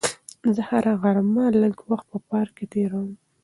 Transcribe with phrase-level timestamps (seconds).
[0.55, 3.09] زه هره غرمه لږ وخت په پارک کې تېروم.